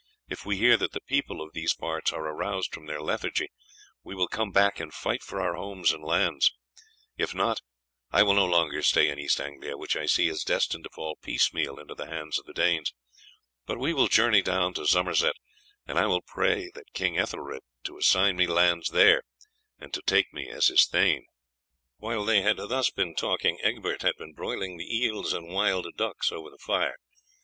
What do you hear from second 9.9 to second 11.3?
I see is destined to fall